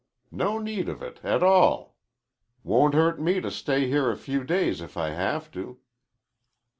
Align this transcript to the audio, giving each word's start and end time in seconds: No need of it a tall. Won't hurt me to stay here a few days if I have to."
No 0.31 0.57
need 0.57 0.89
of 0.89 1.03
it 1.03 1.19
a 1.23 1.37
tall. 1.37 1.95
Won't 2.63 2.95
hurt 2.95 3.21
me 3.21 3.39
to 3.39 3.51
stay 3.51 3.85
here 3.87 4.09
a 4.09 4.17
few 4.17 4.43
days 4.43 4.81
if 4.81 4.97
I 4.97 5.11
have 5.11 5.51
to." 5.51 5.77